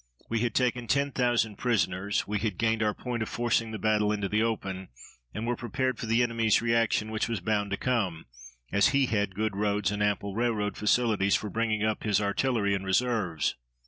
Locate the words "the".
3.69-3.77, 4.27-4.41, 6.07-6.23